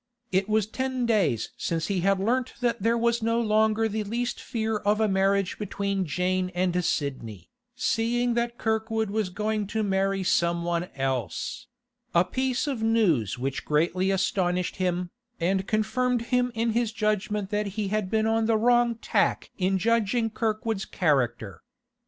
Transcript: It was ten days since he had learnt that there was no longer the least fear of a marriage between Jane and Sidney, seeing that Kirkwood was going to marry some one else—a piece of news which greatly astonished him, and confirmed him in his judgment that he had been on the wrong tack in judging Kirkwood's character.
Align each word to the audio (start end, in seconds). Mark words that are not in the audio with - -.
It 0.31 0.49
was 0.49 0.65
ten 0.65 1.05
days 1.05 1.51
since 1.57 1.85
he 1.85 1.99
had 1.99 2.19
learnt 2.19 2.55
that 2.59 2.81
there 2.81 2.97
was 2.97 3.21
no 3.21 3.39
longer 3.39 3.87
the 3.87 4.03
least 4.03 4.41
fear 4.41 4.77
of 4.77 4.99
a 4.99 5.07
marriage 5.07 5.59
between 5.59 6.07
Jane 6.07 6.49
and 6.55 6.83
Sidney, 6.83 7.51
seeing 7.75 8.33
that 8.33 8.57
Kirkwood 8.57 9.11
was 9.11 9.29
going 9.29 9.67
to 9.67 9.83
marry 9.83 10.23
some 10.23 10.63
one 10.63 10.89
else—a 10.95 12.25
piece 12.25 12.65
of 12.65 12.81
news 12.81 13.37
which 13.37 13.63
greatly 13.63 14.09
astonished 14.09 14.77
him, 14.77 15.11
and 15.39 15.67
confirmed 15.67 16.23
him 16.33 16.51
in 16.55 16.71
his 16.71 16.91
judgment 16.91 17.51
that 17.51 17.67
he 17.77 17.89
had 17.89 18.09
been 18.09 18.25
on 18.25 18.47
the 18.47 18.57
wrong 18.57 18.95
tack 18.95 19.51
in 19.59 19.77
judging 19.77 20.31
Kirkwood's 20.31 20.85
character. 20.85 21.61